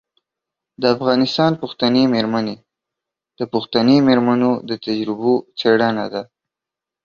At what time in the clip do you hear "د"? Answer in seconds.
0.81-0.83, 3.39-3.41, 4.69-4.71